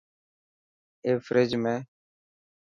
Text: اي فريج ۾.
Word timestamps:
اي 1.05 1.11
فريج 1.25 1.51
۾. 1.65 1.75